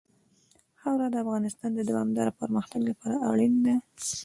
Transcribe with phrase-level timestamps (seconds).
[0.79, 3.75] خاوره د افغانستان د دوامداره پرمختګ لپاره اړین دي.